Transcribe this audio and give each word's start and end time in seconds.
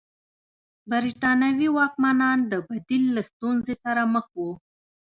برېټانوي 0.91 1.69
واکمنان 1.77 2.37
د 2.51 2.53
بدیل 2.67 3.03
له 3.15 3.21
ستونزې 3.29 3.75
سره 3.83 4.01
مخ 4.13 4.25
وو. 4.37 4.51